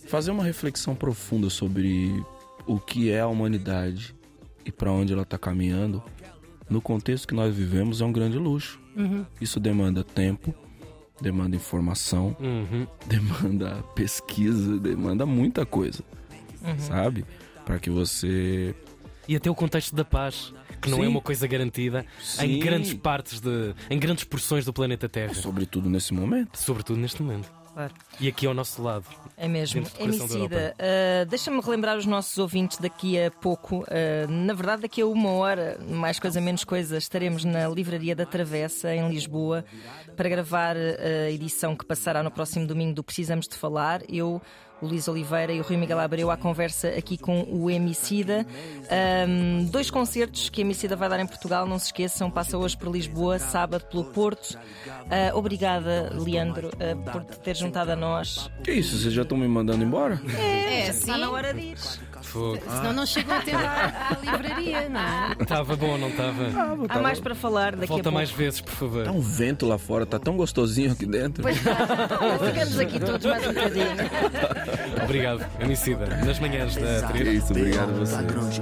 fazer 0.06 0.30
uma 0.30 0.44
reflexão 0.44 0.94
profunda 0.94 1.50
sobre 1.50 2.24
o 2.66 2.78
que 2.78 3.10
é 3.10 3.20
a 3.20 3.26
humanidade 3.26 4.14
e 4.64 4.70
para 4.70 4.92
onde 4.92 5.12
ela 5.12 5.22
está 5.22 5.36
caminhando. 5.36 6.00
No 6.70 6.80
contexto 6.80 7.26
que 7.26 7.34
nós 7.34 7.52
vivemos 7.52 8.00
é 8.00 8.04
um 8.04 8.12
grande 8.12 8.38
luxo. 8.38 8.80
Isso 9.40 9.58
demanda 9.58 10.04
tempo, 10.04 10.54
demanda 11.20 11.56
informação, 11.56 12.36
Uhum. 12.40 12.86
demanda 13.06 13.82
pesquisa, 13.94 14.78
demanda 14.78 15.24
muita 15.26 15.64
coisa, 15.66 16.02
sabe? 16.78 17.24
Para 17.64 17.78
que 17.78 17.88
você 17.90 18.74
E 19.28 19.34
até 19.36 19.50
o 19.50 19.54
contexto 19.54 19.94
da 19.96 20.04
paz, 20.04 20.52
que 20.82 20.90
não 20.90 20.98
Sim. 20.98 21.04
é 21.04 21.08
uma 21.08 21.20
coisa 21.20 21.46
garantida 21.46 22.04
em 22.42 22.54
Sim. 22.54 22.58
grandes 22.58 22.92
partes 22.94 23.40
de. 23.40 23.74
em 23.88 23.98
grandes 23.98 24.24
porções 24.24 24.64
do 24.64 24.72
planeta 24.72 25.08
Terra. 25.08 25.32
sobretudo 25.34 25.88
nesse 25.88 26.12
momento. 26.12 26.58
Sobretudo 26.58 26.98
neste 26.98 27.22
momento. 27.22 27.50
Claro. 27.74 27.92
E 28.20 28.28
aqui 28.28 28.46
ao 28.46 28.54
nosso 28.54 28.80
lado. 28.80 29.04
É 29.36 29.48
mesmo. 29.48 29.84
Emicida, 29.98 30.76
uh, 30.78 31.26
deixa-me 31.26 31.60
relembrar 31.60 31.98
os 31.98 32.06
nossos 32.06 32.38
ouvintes 32.38 32.78
daqui 32.78 33.20
a 33.20 33.32
pouco. 33.32 33.80
uh, 33.80 34.30
na 34.30 34.54
verdade, 34.54 34.82
daqui 34.82 35.02
a 35.02 35.06
uma 35.06 35.30
hora, 35.30 35.76
mais 35.88 36.20
coisa 36.20 36.40
menos 36.40 36.62
coisa, 36.62 36.96
estaremos 36.96 37.44
na 37.44 37.66
Livraria 37.68 38.14
da 38.14 38.24
Travessa, 38.24 38.94
em 38.94 39.08
Lisboa, 39.08 39.64
para 40.16 40.28
gravar 40.28 40.76
uh, 40.76 41.26
a 41.26 41.30
edição 41.30 41.74
que 41.74 41.84
passará 41.84 42.22
no 42.22 42.30
próximo 42.30 42.64
domingo 42.64 42.94
do 42.94 43.02
Precisamos 43.02 43.48
de 43.48 43.56
Falar. 43.56 44.02
Eu. 44.08 44.40
O 44.82 44.86
Luís 44.86 45.08
Oliveira 45.08 45.52
e 45.52 45.60
o 45.60 45.62
Rui 45.62 45.76
Miguel 45.76 45.98
Abreu 45.98 46.30
à 46.30 46.36
conversa 46.36 46.88
aqui 46.88 47.16
com 47.16 47.46
o 47.48 47.70
Emicida. 47.70 48.44
Um, 49.28 49.64
dois 49.64 49.90
concertos 49.90 50.48
que 50.50 50.60
a 50.60 50.64
Emicida 50.64 50.94
vai 50.96 51.08
dar 51.08 51.20
em 51.20 51.26
Portugal, 51.26 51.66
não 51.66 51.78
se 51.78 51.86
esqueçam. 51.86 52.30
Passa 52.30 52.58
hoje 52.58 52.76
por 52.76 52.90
Lisboa, 52.90 53.38
sábado 53.38 53.84
pelo 53.86 54.04
Porto. 54.04 54.58
Uh, 54.86 55.36
obrigada, 55.36 56.12
Leandro, 56.14 56.68
uh, 56.68 57.10
por 57.10 57.24
te 57.24 57.38
ter 57.40 57.56
juntado 57.56 57.92
a 57.92 57.96
nós. 57.96 58.50
Que 58.62 58.72
isso? 58.72 58.98
Vocês 58.98 59.14
já 59.14 59.22
estão 59.22 59.38
me 59.38 59.48
mandando 59.48 59.82
embora? 59.84 60.20
É, 60.38 60.88
Está 60.88 61.14
sim. 61.14 61.20
na 61.20 61.30
hora 61.30 61.54
de 61.54 61.60
ir. 61.60 61.78
Fogo. 62.34 62.58
Senão 62.68 62.92
não 62.92 63.06
chegam 63.06 63.36
a 63.36 63.40
tempo 63.40 63.58
à, 63.58 64.08
à 64.10 64.18
livraria, 64.20 64.88
não 64.88 65.00
é? 65.00 65.36
Estava 65.40 65.76
bom 65.76 65.90
ou 65.90 65.98
não 65.98 66.08
estava? 66.08 66.48
Há 66.88 66.98
mais 66.98 67.20
para 67.20 67.32
falar 67.32 67.72
daqui 67.76 67.84
a 67.84 67.86
Volta 67.86 68.02
pouco. 68.02 68.14
mais 68.14 68.30
vezes, 68.32 68.60
por 68.60 68.72
favor. 68.74 69.04
Tá 69.04 69.12
um 69.12 69.20
vento 69.20 69.64
lá 69.66 69.78
fora, 69.78 70.04
tá 70.04 70.18
tão 70.18 70.36
gostosinho 70.36 70.90
aqui 70.90 71.06
dentro. 71.06 71.42
Pois 71.42 71.56
está. 71.56 71.76
Ficamos 72.44 72.78
aqui 72.80 72.98
todos 72.98 73.24
mais 73.24 73.46
um 73.46 73.52
bocadinho. 73.54 73.86
Obrigado, 75.04 75.46
Emicida. 75.60 76.06
Nas 76.24 76.38
manhãs 76.40 76.74
da 76.74 77.10
É 77.14 77.22
isso, 77.32 77.52
obrigado 77.52 77.90
a 77.90 77.92
você. 77.92 78.16